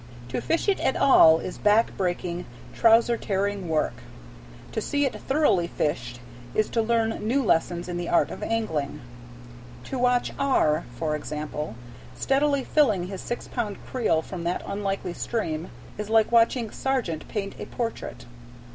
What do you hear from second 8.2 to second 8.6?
of